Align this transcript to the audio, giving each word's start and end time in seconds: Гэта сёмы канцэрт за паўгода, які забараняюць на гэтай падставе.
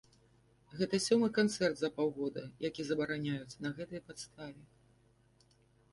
Гэта 0.79 0.99
сёмы 1.07 1.27
канцэрт 1.37 1.75
за 1.81 1.89
паўгода, 1.99 2.43
які 2.69 2.81
забараняюць 2.89 3.57
на 3.67 3.75
гэтай 3.79 4.01
падставе. 4.11 4.61